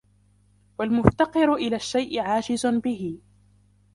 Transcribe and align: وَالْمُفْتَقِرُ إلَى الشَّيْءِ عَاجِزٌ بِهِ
وَالْمُفْتَقِرُ 0.79 1.53
إلَى 1.55 1.75
الشَّيْءِ 1.75 2.19
عَاجِزٌ 2.19 2.65
بِهِ 2.65 3.19